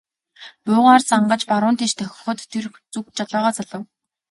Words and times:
Буугаар 0.65 1.03
зангаж 1.09 1.41
баруун 1.51 1.75
тийш 1.79 1.93
дохиход 1.97 2.37
тэр 2.51 2.65
зүг 2.93 3.05
жолоогоо 3.17 3.51
залав. 3.57 3.81